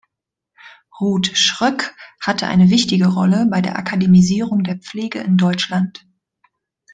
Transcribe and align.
Ruth 0.99 1.27
Schröck 1.37 1.95
hatte 2.19 2.47
eine 2.47 2.71
wichtige 2.71 3.05
Rolle 3.05 3.45
bei 3.45 3.61
der 3.61 3.77
Akademisierung 3.77 4.63
der 4.63 4.77
Pflege 4.79 5.19
in 5.19 5.37
Deutschland. 5.37 6.07